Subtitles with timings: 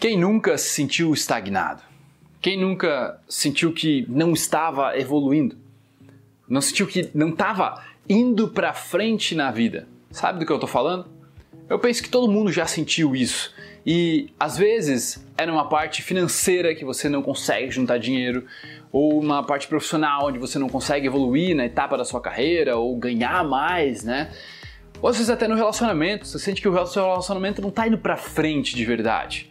[0.00, 1.82] Quem nunca se sentiu estagnado?
[2.40, 5.56] Quem nunca sentiu que não estava evoluindo?
[6.48, 9.88] Não sentiu que não estava indo para frente na vida?
[10.12, 11.08] Sabe do que eu estou falando?
[11.68, 13.52] Eu penso que todo mundo já sentiu isso.
[13.84, 18.46] E às vezes é numa parte financeira que você não consegue juntar dinheiro,
[18.92, 22.96] ou uma parte profissional onde você não consegue evoluir na etapa da sua carreira, ou
[22.96, 24.30] ganhar mais, né?
[25.02, 27.98] Ou às vezes até no relacionamento, você sente que o seu relacionamento não está indo
[27.98, 29.50] para frente de verdade.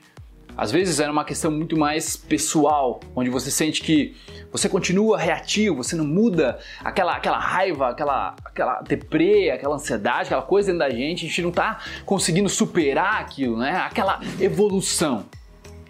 [0.58, 4.16] Às vezes era uma questão muito mais pessoal, onde você sente que
[4.52, 10.42] você continua reativo, você não muda aquela, aquela raiva, aquela, aquela deprê, aquela ansiedade, aquela
[10.42, 13.78] coisa dentro da gente, a gente não está conseguindo superar aquilo, né?
[13.78, 15.26] Aquela evolução.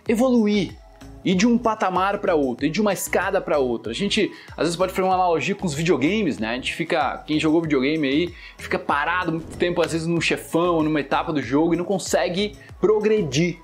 [0.06, 0.76] Evoluir.
[1.24, 3.92] Ir de um patamar para outro, ir de uma escada para outra.
[3.92, 6.50] A gente às vezes pode fazer uma analogia com os videogames, né?
[6.50, 10.84] A gente fica, quem jogou videogame aí, fica parado muito tempo, às vezes num chefão,
[10.84, 13.60] numa etapa do jogo e não consegue progredir.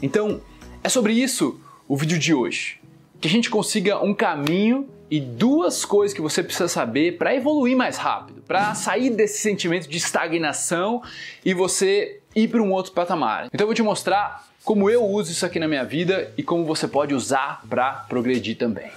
[0.00, 0.40] Então,
[0.82, 2.80] é sobre isso o vídeo de hoje.
[3.20, 7.76] Que a gente consiga um caminho e duas coisas que você precisa saber para evoluir
[7.76, 11.02] mais rápido, para sair desse sentimento de estagnação
[11.44, 13.46] e você ir para um outro patamar.
[13.46, 16.64] Então eu vou te mostrar como eu uso isso aqui na minha vida e como
[16.64, 18.90] você pode usar para progredir também.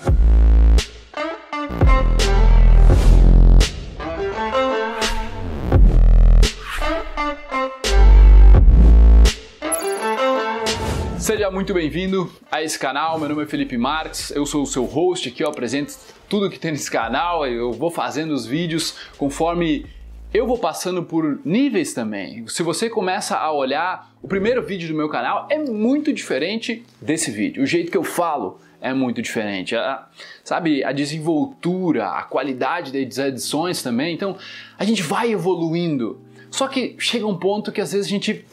[11.22, 13.20] Seja muito bem-vindo a esse canal.
[13.20, 15.94] Meu nome é Felipe Marques, eu sou o seu host aqui, eu apresento
[16.28, 17.46] tudo que tem nesse canal.
[17.46, 19.86] Eu vou fazendo os vídeos conforme
[20.34, 22.48] eu vou passando por níveis também.
[22.48, 27.30] Se você começa a olhar, o primeiro vídeo do meu canal é muito diferente desse
[27.30, 27.62] vídeo.
[27.62, 29.76] O jeito que eu falo é muito diferente.
[29.76, 30.08] A,
[30.44, 34.16] sabe, a desenvoltura, a qualidade das edições também.
[34.16, 34.36] Então,
[34.76, 36.20] a gente vai evoluindo.
[36.50, 38.44] Só que chega um ponto que às vezes a gente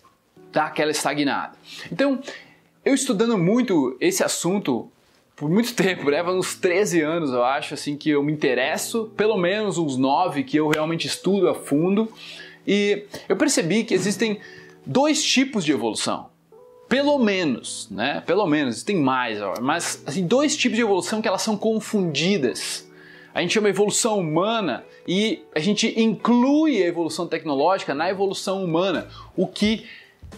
[0.52, 1.52] dá aquela estagnada.
[1.90, 2.20] Então,
[2.88, 4.90] eu estudando muito esse assunto
[5.36, 9.36] por muito tempo, leva uns 13 anos, eu acho, assim, que eu me interesso, pelo
[9.36, 12.10] menos uns 9 que eu realmente estudo a fundo,
[12.66, 14.40] e eu percebi que existem
[14.84, 16.28] dois tipos de evolução.
[16.88, 18.22] Pelo menos, né?
[18.26, 22.88] Pelo menos, tem mais, mas assim, dois tipos de evolução que elas são confundidas.
[23.34, 29.08] A gente chama evolução humana e a gente inclui a evolução tecnológica na evolução humana,
[29.36, 29.84] o que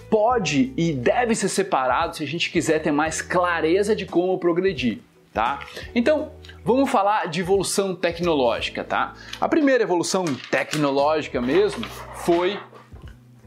[0.09, 4.99] pode e deve ser separado se a gente quiser ter mais clareza de como progredir,
[5.33, 5.61] tá?
[5.95, 6.33] Então,
[6.65, 9.15] vamos falar de evolução tecnológica, tá?
[9.41, 11.85] A primeira evolução tecnológica mesmo
[12.17, 12.59] foi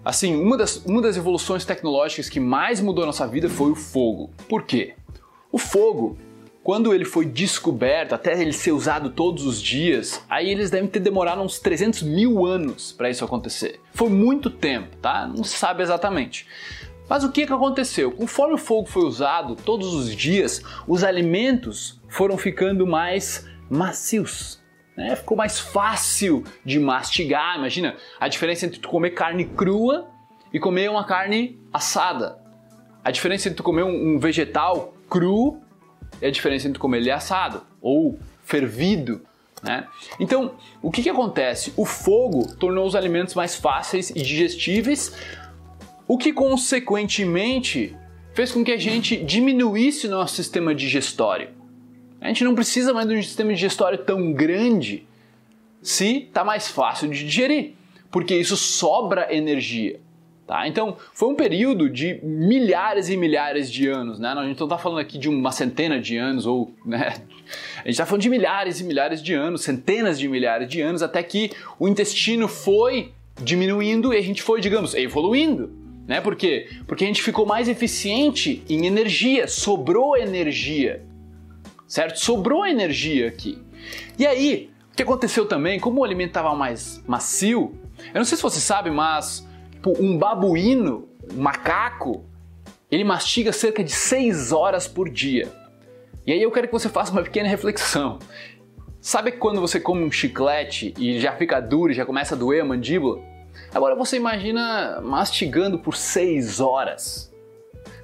[0.04, 3.76] assim, uma das, uma das evoluções tecnológicas que mais mudou a nossa vida foi o
[3.76, 4.30] fogo.
[4.50, 4.96] Por quê?
[5.52, 6.18] O fogo
[6.64, 11.02] quando ele foi descoberto, até ele ser usado todos os dias, aí eles devem ter
[11.02, 13.82] demorado uns 300 mil anos para isso acontecer.
[13.92, 15.28] Foi muito tempo, tá?
[15.28, 16.48] Não se sabe exatamente.
[17.10, 18.12] Mas o que, que aconteceu?
[18.14, 24.64] Conforme o fogo foi usado todos os dias, os alimentos foram ficando mais macios.
[24.96, 25.18] Né?
[25.18, 27.58] Ficou mais fácil de mastigar.
[27.58, 30.08] Imagina a diferença entre tu comer carne crua
[30.54, 32.40] e comer uma carne assada.
[33.04, 35.62] A diferença entre tu comer um, um vegetal cru
[36.22, 39.22] é a diferença entre comer ele assado ou fervido.
[39.62, 39.88] Né?
[40.20, 41.74] Então, o que, que acontece?
[41.78, 45.16] O fogo tornou os alimentos mais fáceis e digestíveis,
[46.08, 47.96] o que consequentemente
[48.34, 51.50] fez com que a gente diminuísse o nosso sistema digestório.
[52.20, 55.08] A gente não precisa mais de um sistema digestório tão grande
[55.82, 57.74] se está mais fácil de digerir,
[58.10, 60.00] porque isso sobra energia.
[60.46, 60.68] Tá?
[60.68, 64.20] Então, foi um período de milhares e milhares de anos.
[64.20, 64.28] Né?
[64.28, 67.14] A gente não está falando aqui de uma centena de anos, ou né?
[67.78, 71.02] a gente está falando de milhares e milhares de anos, centenas de milhares de anos,
[71.02, 75.72] até que o intestino foi diminuindo e a gente foi, digamos, evoluindo.
[76.06, 76.20] Né?
[76.20, 76.70] Por quê?
[76.86, 81.06] Porque a gente ficou mais eficiente em energia, sobrou energia.
[81.88, 82.20] Certo?
[82.20, 83.62] Sobrou energia aqui.
[84.20, 87.78] E aí, o que aconteceu também, como o alimento estava mais macio,
[88.14, 89.48] eu não sei se você sabe, mas
[89.84, 92.24] Tipo, um babuíno, um macaco,
[92.90, 95.52] ele mastiga cerca de 6 horas por dia.
[96.26, 98.18] E aí eu quero que você faça uma pequena reflexão.
[99.02, 102.62] Sabe quando você come um chiclete e já fica duro e já começa a doer
[102.62, 103.20] a mandíbula?
[103.74, 107.30] Agora você imagina mastigando por 6 horas.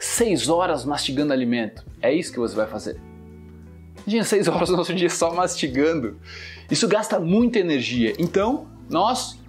[0.01, 1.85] 6 horas mastigando alimento.
[2.01, 2.99] É isso que você vai fazer.
[4.05, 6.19] Imagina 6 horas do nosso dia só mastigando.
[6.69, 8.15] Isso gasta muita energia.
[8.19, 9.39] Então, nós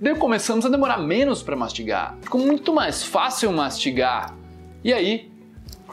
[0.00, 2.16] Daí começamos a demorar menos para mastigar.
[2.22, 4.36] Ficou muito mais fácil mastigar.
[4.84, 5.28] E aí,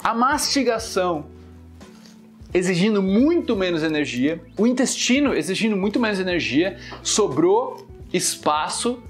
[0.04, 1.26] a mastigação
[2.54, 9.02] exigindo muito menos energia, o intestino exigindo muito menos energia, sobrou espaço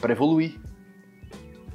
[0.00, 0.58] para evoluir,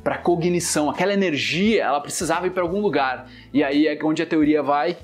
[0.04, 0.90] para cognição.
[0.90, 3.30] Aquela energia, ela precisava ir para algum lugar.
[3.54, 4.98] E aí é onde a teoria vai,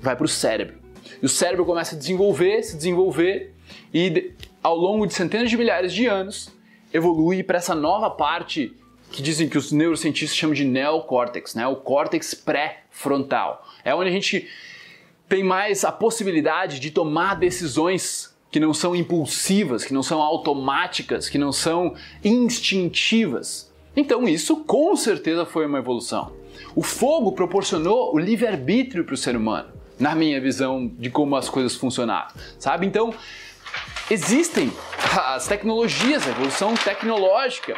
[0.00, 0.78] vai para o cérebro.
[1.22, 3.54] E o cérebro começa a desenvolver, se desenvolver
[3.92, 4.32] e
[4.62, 6.53] ao longo de centenas de milhares de anos
[6.94, 8.72] evolui para essa nova parte
[9.10, 11.66] que dizem que os neurocientistas chamam de neocórtex, né?
[11.66, 13.66] O córtex pré-frontal.
[13.84, 14.48] É onde a gente
[15.28, 21.28] tem mais a possibilidade de tomar decisões que não são impulsivas, que não são automáticas,
[21.28, 21.94] que não são
[22.24, 23.72] instintivas.
[23.96, 26.32] Então isso com certeza foi uma evolução.
[26.74, 31.48] O fogo proporcionou o livre-arbítrio para o ser humano, na minha visão de como as
[31.48, 32.86] coisas funcionaram, sabe?
[32.86, 33.12] Então
[34.08, 34.72] existem
[35.16, 37.76] as tecnologias, a evolução tecnológica.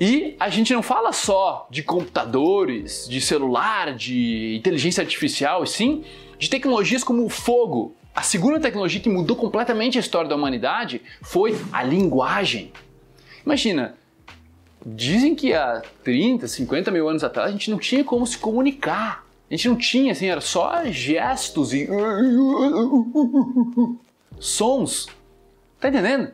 [0.00, 6.04] E a gente não fala só de computadores, de celular, de inteligência artificial, e sim
[6.38, 7.94] de tecnologias como o fogo.
[8.14, 12.72] A segunda tecnologia que mudou completamente a história da humanidade foi a linguagem.
[13.44, 13.96] Imagina,
[14.84, 19.24] dizem que há 30, 50 mil anos atrás a gente não tinha como se comunicar.
[19.50, 21.88] A gente não tinha, assim, era só gestos e
[24.40, 25.06] sons.
[25.84, 26.32] Tá entendendo?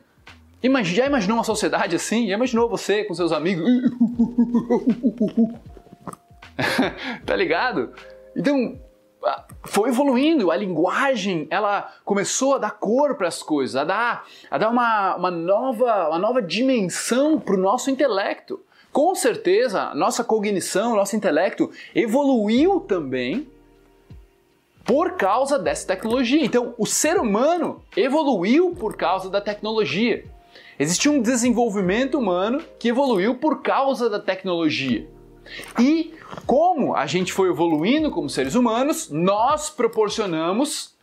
[0.85, 2.29] já imaginou uma sociedade assim?
[2.29, 3.67] Já imaginou você com seus amigos?
[7.27, 7.93] tá ligado?
[8.37, 8.79] Então,
[9.65, 14.57] foi evoluindo, a linguagem ela começou a dar cor para as coisas, a dar, a
[14.57, 18.61] dar uma, uma, nova, uma nova dimensão para o nosso intelecto.
[18.93, 23.49] Com certeza, nossa cognição, nosso intelecto evoluiu também
[24.85, 26.45] por causa dessa tecnologia.
[26.45, 30.25] Então, o ser humano evoluiu por causa da tecnologia.
[30.79, 35.07] Existe um desenvolvimento humano que evoluiu por causa da tecnologia.
[35.79, 36.15] E
[36.47, 40.95] como a gente foi evoluindo como seres humanos, nós proporcionamos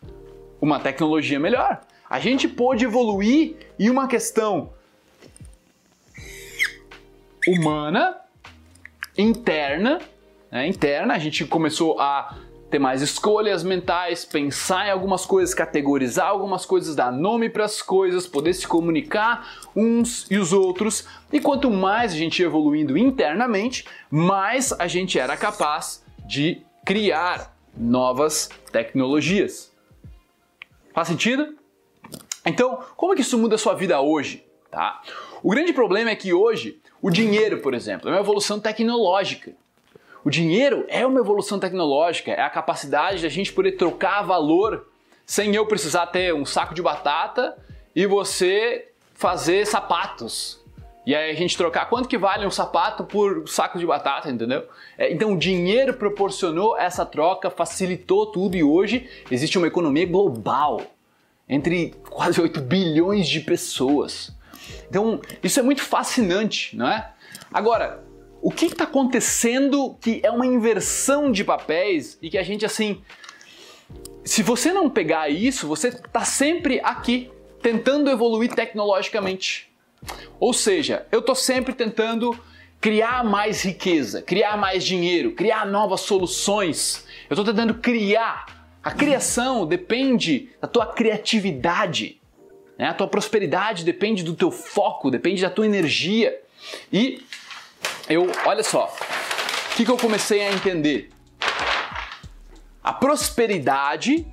[0.60, 1.82] uma tecnologia melhor.
[2.10, 4.72] A gente pôde evoluir em uma questão
[7.48, 8.18] humana,
[9.18, 10.00] interna,
[10.52, 12.36] né, interna, a gente começou a
[12.70, 17.82] ter mais escolhas mentais, pensar em algumas coisas, categorizar algumas coisas, dar nome para as
[17.82, 21.06] coisas, poder se comunicar uns e os outros.
[21.32, 27.56] E quanto mais a gente ia evoluindo internamente, mais a gente era capaz de criar
[27.76, 29.72] novas tecnologias.
[30.94, 31.56] Faz sentido?
[32.46, 34.46] Então, como é que isso muda a sua vida hoje?
[34.72, 35.02] Tá?
[35.44, 39.54] O grande problema é que hoje o dinheiro, por exemplo, é uma evolução tecnológica.
[40.28, 44.90] O dinheiro é uma evolução tecnológica, é a capacidade da gente poder trocar valor
[45.26, 47.58] sem eu precisar ter um saco de batata
[47.96, 50.60] e você fazer sapatos.
[51.06, 54.68] E aí a gente trocar quanto que vale um sapato por saco de batata, entendeu?
[54.98, 60.82] É, então o dinheiro proporcionou essa troca, facilitou tudo e hoje existe uma economia global
[61.48, 64.36] entre quase 8 bilhões de pessoas.
[64.90, 67.14] Então isso é muito fascinante, não é?
[67.50, 68.06] Agora,
[68.48, 73.02] o que está acontecendo que é uma inversão de papéis e que a gente assim.
[74.24, 77.30] Se você não pegar isso, você está sempre aqui
[77.62, 79.70] tentando evoluir tecnologicamente.
[80.40, 82.40] Ou seja, eu estou sempre tentando
[82.80, 87.06] criar mais riqueza, criar mais dinheiro, criar novas soluções.
[87.30, 88.66] Eu estou tentando criar.
[88.82, 92.22] A criação depende da tua criatividade.
[92.78, 92.88] Né?
[92.88, 96.34] A tua prosperidade depende do teu foco, depende da tua energia.
[96.92, 97.22] E
[98.10, 98.94] eu, olha só,
[99.72, 101.10] o que, que eu comecei a entender?
[102.84, 104.26] A prosperidade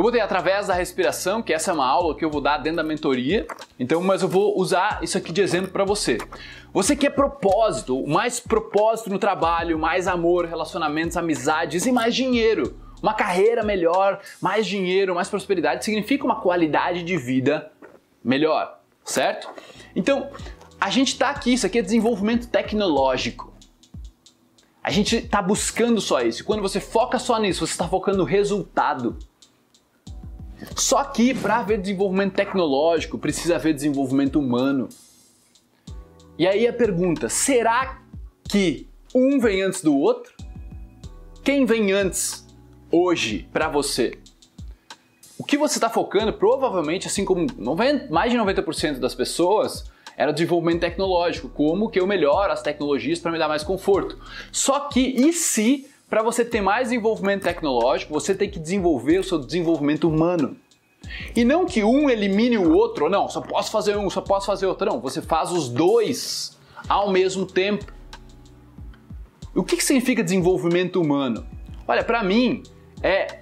[0.00, 2.56] eu vou ter através da respiração, que essa é uma aula que eu vou dar
[2.56, 3.46] dentro da mentoria.
[3.78, 6.16] Então, mas eu vou usar isso aqui de exemplo para você.
[6.72, 12.80] Você quer propósito, mais propósito no trabalho, mais amor, relacionamentos, amizades e mais dinheiro.
[13.02, 17.70] Uma carreira melhor, mais dinheiro, mais prosperidade significa uma qualidade de vida
[18.24, 19.50] melhor, certo?
[19.94, 20.30] Então,
[20.80, 23.52] a gente está aqui, isso aqui é desenvolvimento tecnológico.
[24.82, 26.42] A gente está buscando só isso.
[26.42, 29.18] Quando você foca só nisso, você está focando no resultado.
[30.74, 34.88] Só que para haver desenvolvimento tecnológico, precisa haver desenvolvimento humano.
[36.38, 38.02] E aí a pergunta: será
[38.44, 40.32] que um vem antes do outro?
[41.44, 42.46] Quem vem antes
[42.90, 44.18] hoje para você?
[45.38, 49.89] O que você está focando, provavelmente, assim como 90, mais de 90% das pessoas,
[50.20, 54.18] era o desenvolvimento tecnológico, como que eu melhoro as tecnologias para me dar mais conforto.
[54.52, 59.24] Só que e se para você ter mais desenvolvimento tecnológico, você tem que desenvolver o
[59.24, 60.58] seu desenvolvimento humano.
[61.34, 64.66] E não que um elimine o outro, não, só posso fazer um, só posso fazer
[64.66, 66.54] outro, não, você faz os dois
[66.86, 67.90] ao mesmo tempo.
[69.54, 71.46] O que, que significa desenvolvimento humano?
[71.88, 72.62] Olha, para mim
[73.02, 73.39] é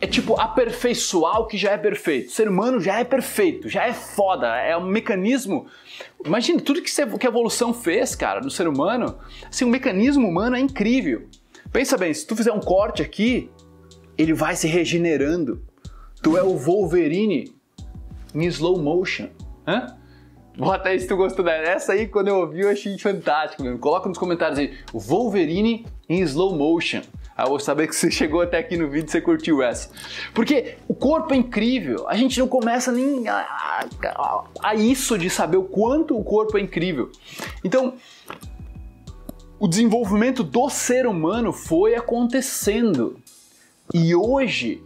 [0.00, 2.28] é tipo aperfeiçoar o que já é perfeito.
[2.28, 5.66] O ser humano já é perfeito, já é foda, é um mecanismo.
[6.24, 9.18] Imagina tudo que, que a evolução fez, cara, no ser humano.
[9.48, 11.26] Assim, o mecanismo humano é incrível.
[11.72, 13.50] Pensa bem, se tu fizer um corte aqui,
[14.16, 15.62] ele vai se regenerando.
[16.22, 17.52] Tu é o Wolverine
[18.34, 19.28] em slow motion.
[19.66, 19.98] Hã?
[20.56, 21.70] Bota aí se tu gostou dessa.
[21.70, 23.62] Essa aí, quando eu ouvi, eu achei fantástico.
[23.62, 23.78] Mesmo.
[23.78, 24.76] Coloca nos comentários aí.
[24.92, 27.02] Wolverine em slow motion.
[27.38, 29.90] Ah, eu vou saber que você chegou até aqui no vídeo e você curtiu essa.
[30.34, 32.08] Porque o corpo é incrível.
[32.08, 36.58] A gente não começa nem a, a, a isso de saber o quanto o corpo
[36.58, 37.12] é incrível.
[37.62, 37.94] Então,
[39.56, 43.20] o desenvolvimento do ser humano foi acontecendo.
[43.94, 44.82] E hoje,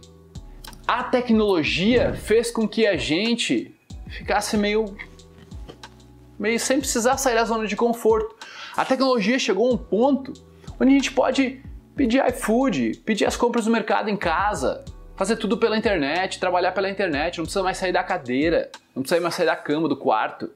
[0.87, 3.75] a tecnologia fez com que a gente
[4.07, 4.95] ficasse meio
[6.37, 8.35] meio sem precisar sair da zona de conforto.
[8.77, 10.33] A tecnologia chegou a um ponto
[10.79, 11.63] onde a gente pode
[11.95, 14.83] pedir iFood, pedir as compras do mercado em casa,
[15.15, 19.21] fazer tudo pela internet, trabalhar pela internet, não precisa mais sair da cadeira, não precisa
[19.21, 20.49] mais sair da cama, do quarto.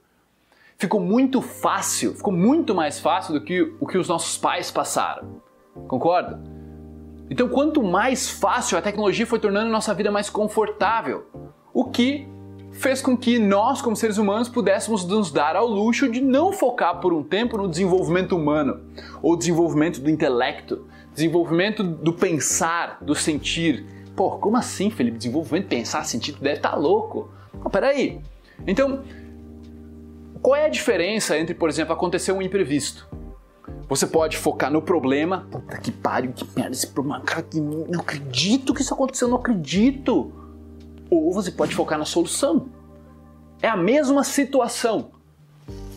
[0.78, 5.42] Ficou muito fácil, ficou muito mais fácil do que o que os nossos pais passaram.
[5.88, 6.40] Concorda?
[7.30, 11.26] Então, quanto mais fácil a tecnologia foi tornando nossa vida mais confortável,
[11.74, 12.28] o que
[12.72, 17.00] fez com que nós, como seres humanos, pudéssemos nos dar ao luxo de não focar
[17.00, 18.82] por um tempo no desenvolvimento humano
[19.22, 20.88] ou desenvolvimento do intelecto,
[21.18, 23.84] desenvolvimento do pensar, do sentir.
[24.16, 25.18] Pô, como assim, Felipe?
[25.18, 27.32] Desenvolvimento, pensar, sentir, tu deve estar tá louco.
[27.56, 28.22] Não, peraí.
[28.68, 29.04] Então,
[30.44, 33.10] qual é a diferença entre, por exemplo, acontecer um imprevisto?
[33.90, 35.48] Você pode focar no problema.
[35.50, 37.22] Puta que pariu, que merda esse problema.
[37.22, 40.32] Cara, que não acredito que isso aconteceu, não acredito
[41.10, 42.68] ou você pode focar na solução.
[43.60, 45.10] É a mesma situação.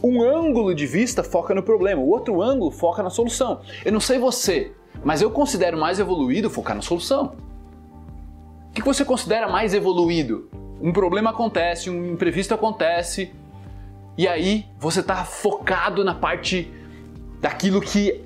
[0.02, 3.60] Um ângulo de vista foca no problema, o outro ângulo foca na solução.
[3.84, 4.72] Eu não sei você,
[5.04, 7.36] mas eu considero mais evoluído focar na solução.
[8.68, 10.48] O que você considera mais evoluído?
[10.80, 13.32] Um problema acontece, um imprevisto acontece,
[14.16, 16.70] e aí você está focado na parte
[17.40, 18.22] daquilo que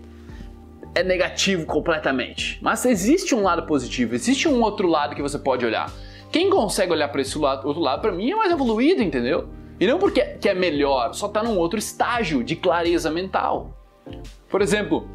[0.94, 2.58] é negativo completamente.
[2.62, 5.90] Mas existe um lado positivo, existe um outro lado que você pode olhar.
[6.30, 9.48] Quem consegue olhar para esse lado, outro lado, para mim é mais evoluído, entendeu?
[9.78, 13.70] E não porque que é melhor, só está num outro estágio de clareza mental.
[14.48, 15.08] Por exemplo,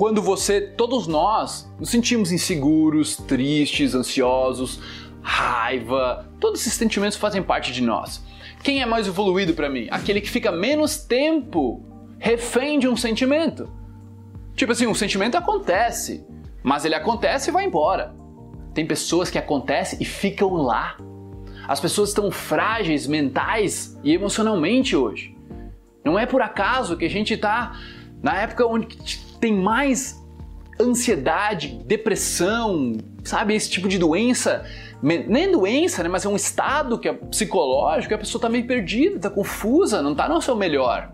[0.00, 4.80] quando você, todos nós, nos sentimos inseguros, tristes, ansiosos,
[5.20, 8.24] raiva, todos esses sentimentos fazem parte de nós.
[8.62, 9.88] Quem é mais evoluído para mim?
[9.90, 11.84] Aquele que fica menos tempo
[12.18, 13.68] refém de um sentimento.
[14.56, 16.26] Tipo assim, um sentimento acontece,
[16.62, 18.14] mas ele acontece e vai embora.
[18.72, 20.96] Tem pessoas que acontecem e ficam lá.
[21.68, 25.36] As pessoas estão frágeis mentais e emocionalmente hoje.
[26.02, 27.78] Não é por acaso que a gente está
[28.22, 30.20] na época onde tem mais
[30.80, 34.64] ansiedade, depressão, sabe, esse tipo de doença,
[35.02, 39.16] nem doença, né, mas é um estado que é psicológico, a pessoa está meio perdida,
[39.16, 41.12] está confusa, não está no seu melhor.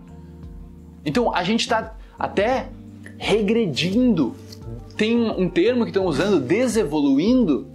[1.05, 2.69] Então a gente está até
[3.17, 4.35] regredindo
[4.97, 7.67] tem um termo que estão usando, desevoluindo.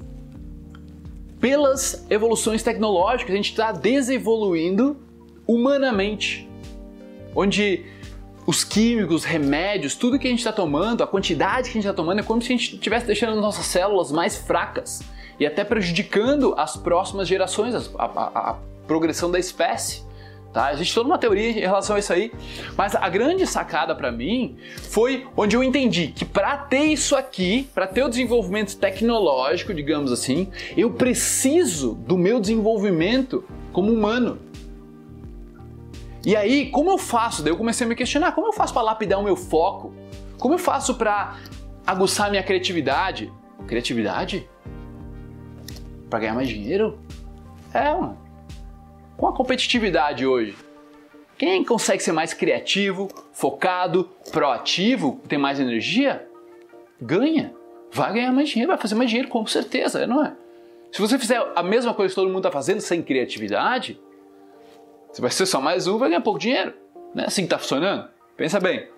[1.41, 4.97] Pelas evoluções tecnológicas, a gente está desevoluindo
[5.47, 6.49] humanamente.
[7.35, 7.85] Onde
[8.47, 11.95] os químicos, remédios, tudo que a gente está tomando, a quantidade que a gente está
[11.95, 15.03] tomando, é como se a gente estivesse deixando as nossas células mais fracas
[15.39, 20.03] e até prejudicando as próximas gerações, a, a, a progressão da espécie.
[20.53, 20.71] Tá?
[20.75, 22.31] Existe toda uma teoria em relação a isso aí,
[22.77, 27.71] mas a grande sacada para mim foi onde eu entendi que para ter isso aqui,
[27.75, 34.39] para ter o desenvolvimento tecnológico, digamos assim, eu preciso do meu desenvolvimento como humano.
[36.25, 37.43] E aí, como eu faço?
[37.43, 39.93] Daí eu comecei a me questionar, como eu faço para lapidar o meu foco?
[40.39, 41.37] Como eu faço para
[41.87, 43.33] aguçar minha criatividade?
[43.67, 44.49] Criatividade?
[46.09, 46.99] Para ganhar mais dinheiro?
[47.73, 48.23] É, mano
[49.23, 50.57] com a competitividade hoje?
[51.39, 56.27] Quem consegue ser mais criativo, focado, proativo, tem mais energia,
[57.01, 57.55] ganha.
[57.93, 60.35] Vai ganhar mais dinheiro, vai fazer mais dinheiro com certeza, não é?
[60.91, 64.01] Se você fizer a mesma coisa que todo mundo está fazendo sem criatividade,
[65.13, 66.73] você vai ser só mais um, vai ganhar pouco dinheiro.
[67.15, 68.09] Não é assim que está funcionando?
[68.35, 68.89] Pensa bem.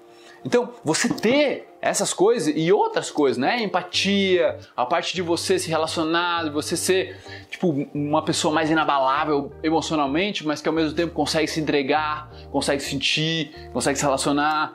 [0.44, 3.62] Então, você ter essas coisas e outras coisas, né?
[3.62, 7.18] Empatia, a parte de você se relacionar, de você ser,
[7.50, 12.82] tipo, uma pessoa mais inabalável emocionalmente, mas que ao mesmo tempo consegue se entregar, consegue
[12.82, 14.72] sentir, consegue se relacionar.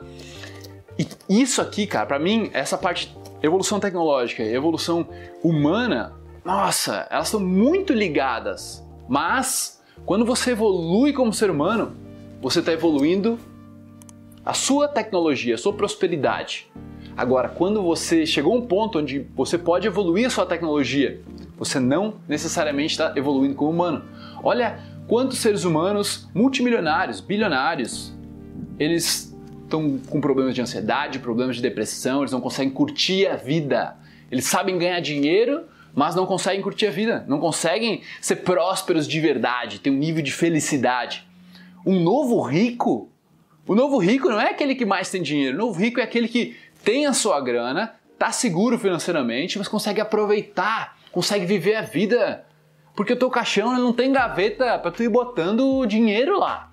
[0.98, 5.08] E isso aqui, cara, para mim, essa parte evolução tecnológica e evolução
[5.42, 6.12] humana,
[6.44, 8.84] nossa, elas estão muito ligadas.
[9.08, 11.92] Mas quando você evolui como ser humano,
[12.40, 13.38] você está evoluindo
[14.44, 16.70] a sua tecnologia, a sua prosperidade.
[17.16, 21.20] Agora, quando você chegou a um ponto onde você pode evoluir a sua tecnologia,
[21.60, 24.02] Você não necessariamente está evoluindo como humano.
[24.42, 28.14] Olha quantos seres humanos multimilionários, bilionários,
[28.78, 33.94] eles estão com problemas de ansiedade, problemas de depressão, eles não conseguem curtir a vida.
[34.30, 39.20] Eles sabem ganhar dinheiro, mas não conseguem curtir a vida, não conseguem ser prósperos de
[39.20, 41.26] verdade, ter um nível de felicidade.
[41.84, 43.08] Um novo rico,
[43.66, 46.28] o novo rico não é aquele que mais tem dinheiro, o novo rico é aquele
[46.28, 52.44] que tem a sua grana, está seguro financeiramente, mas consegue aproveitar, consegue viver a vida.
[52.94, 56.70] Porque o teu caixão não tem gaveta para tu ir botando dinheiro lá.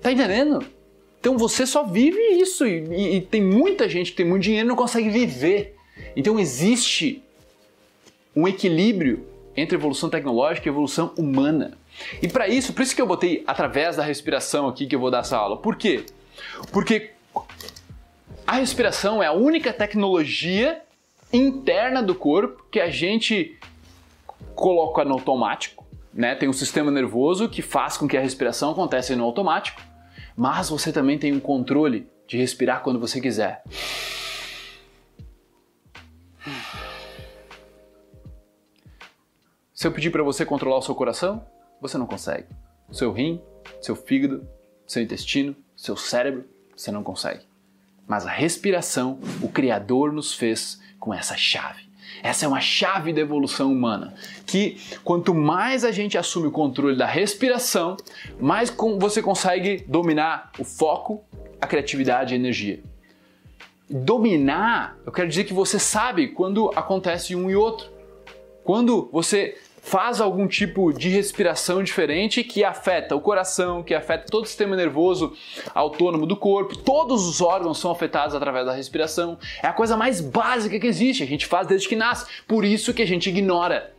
[0.00, 0.64] Tá entendendo?
[1.18, 4.66] Então você só vive isso e, e, e tem muita gente que tem muito dinheiro
[4.66, 5.74] e não consegue viver.
[6.14, 7.24] Então existe
[8.38, 9.26] um equilíbrio
[9.56, 11.76] entre evolução tecnológica e evolução humana.
[12.22, 15.10] E para isso, por isso que eu botei através da respiração aqui que eu vou
[15.10, 15.56] dar essa aula.
[15.56, 16.06] Por quê?
[16.72, 17.10] Porque
[18.46, 20.80] a respiração é a única tecnologia
[21.32, 23.58] interna do corpo que a gente
[24.54, 26.36] coloca no automático, né?
[26.36, 29.82] Tem um sistema nervoso que faz com que a respiração aconteça no automático,
[30.36, 33.64] mas você também tem um controle de respirar quando você quiser.
[39.78, 41.40] Se eu pedir para você controlar o seu coração,
[41.80, 42.48] você não consegue.
[42.90, 43.40] Seu rim,
[43.80, 44.44] seu fígado,
[44.84, 47.44] seu intestino, seu cérebro, você não consegue.
[48.04, 51.88] Mas a respiração, o Criador nos fez com essa chave.
[52.24, 54.14] Essa é uma chave da evolução humana.
[54.44, 57.96] Que quanto mais a gente assume o controle da respiração,
[58.40, 61.22] mais você consegue dominar o foco,
[61.60, 62.82] a criatividade e a energia.
[63.88, 67.96] Dominar, eu quero dizer que você sabe quando acontece um e outro.
[68.64, 74.44] Quando você faz algum tipo de respiração diferente que afeta o coração, que afeta todo
[74.44, 75.36] o sistema nervoso
[75.74, 79.38] autônomo do corpo, todos os órgãos são afetados através da respiração.
[79.62, 82.94] É a coisa mais básica que existe, a gente faz desde que nasce, por isso
[82.94, 83.94] que a gente ignora.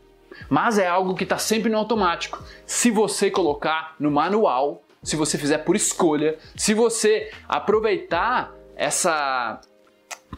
[0.49, 2.43] Mas é algo que está sempre no automático.
[2.65, 9.59] Se você colocar no manual, se você fizer por escolha, se você aproveitar essa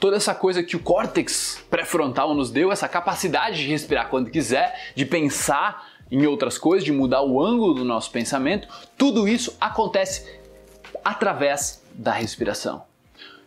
[0.02, 4.92] toda essa coisa que o córtex pré-frontal nos deu, essa capacidade de respirar quando quiser,
[4.96, 10.42] de pensar em outras coisas, de mudar o ângulo do nosso pensamento, tudo isso acontece
[11.06, 12.84] através da respiração.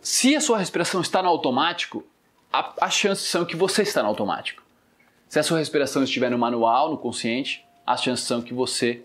[0.01, 2.05] Se a sua respiração está no automático,
[2.79, 4.63] as chances são que você está no automático.
[5.27, 9.03] Se a sua respiração estiver no manual, no consciente, as chances são que você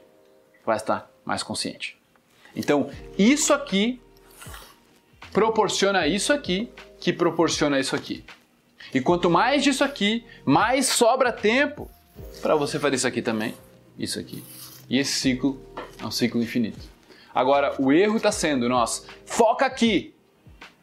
[0.64, 1.98] vai estar mais consciente.
[2.54, 4.00] Então, isso aqui
[5.32, 8.24] proporciona isso aqui que proporciona isso aqui.
[8.92, 11.90] E quanto mais disso aqui, mais sobra tempo
[12.42, 13.54] para você fazer isso aqui também,
[13.98, 14.44] isso aqui.
[14.88, 15.60] E esse ciclo
[16.00, 16.78] é um ciclo infinito.
[17.34, 20.12] Agora, o erro está sendo, nós, foca aqui.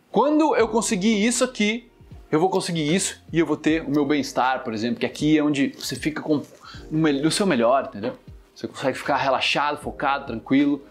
[0.09, 1.91] Quando eu conseguir isso aqui,
[2.31, 5.37] eu vou conseguir isso e eu vou ter o meu bem-estar, por exemplo, que aqui
[5.37, 8.17] é onde você fica com o seu melhor, entendeu?
[8.55, 10.83] Você consegue ficar relaxado, focado, tranquilo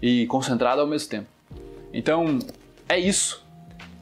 [0.00, 1.26] e concentrado ao mesmo tempo.
[1.92, 2.38] Então,
[2.88, 3.44] é isso.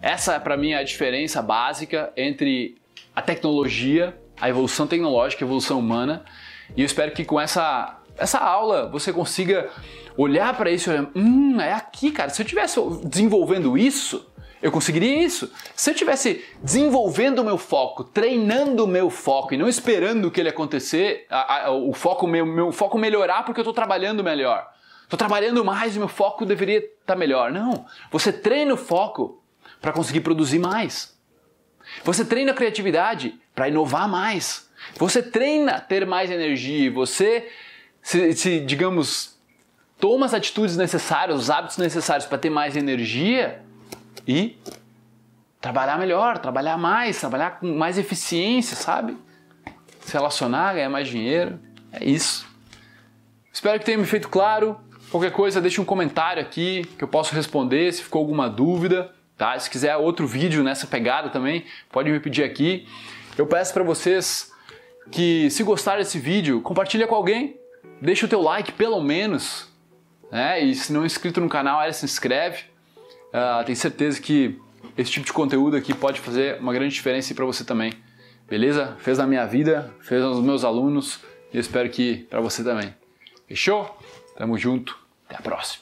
[0.00, 2.76] Essa é para mim a diferença básica entre
[3.14, 6.24] a tecnologia, a evolução tecnológica, a evolução humana.
[6.76, 9.70] E eu espero que com essa essa aula você consiga
[10.16, 12.30] olhar para isso e olhar, hum, é aqui, cara.
[12.30, 14.26] Se eu tivesse desenvolvendo isso,
[14.62, 15.52] eu conseguiria isso.
[15.74, 20.40] Se eu tivesse desenvolvendo o meu foco, treinando o meu foco e não esperando que
[20.40, 24.66] ele acontecer, a, a, o foco meu, meu foco melhorar porque eu estou trabalhando melhor.
[25.02, 27.52] Estou trabalhando mais e meu foco deveria estar tá melhor.
[27.52, 29.42] Não, você treina o foco
[29.80, 31.16] para conseguir produzir mais.
[32.04, 34.68] Você treina a criatividade para inovar mais.
[34.98, 36.90] Você treina ter mais energia.
[36.92, 37.48] Você,
[38.02, 39.36] se, se, digamos,
[39.98, 43.62] toma as atitudes necessárias, os hábitos necessários para ter mais energia
[44.26, 44.58] e
[45.60, 49.16] trabalhar melhor, trabalhar mais, trabalhar com mais eficiência, sabe?
[50.00, 51.58] Se relacionar, ganhar mais dinheiro.
[51.92, 52.46] É isso.
[53.52, 54.78] Espero que tenha me feito claro.
[55.10, 59.14] Qualquer coisa, deixe um comentário aqui que eu posso responder se ficou alguma dúvida.
[59.36, 59.58] Tá?
[59.58, 62.88] Se quiser outro vídeo nessa pegada também, pode me pedir aqui.
[63.36, 64.50] Eu peço para vocês
[65.10, 67.56] que se gostar desse vídeo, compartilha com alguém,
[68.00, 69.68] deixa o teu like pelo menos,
[70.30, 70.60] né?
[70.60, 72.64] E se não é inscrito no canal, aí se inscreve.
[73.28, 74.58] Uh, tenho certeza que
[74.96, 77.92] esse tipo de conteúdo aqui pode fazer uma grande diferença para você também.
[78.48, 78.96] Beleza?
[79.00, 81.20] Fez na minha vida, fez nos meus alunos
[81.52, 82.94] e espero que para você também.
[83.46, 83.98] Fechou?
[84.36, 84.98] Tamo junto.
[85.28, 85.74] Até a próxima.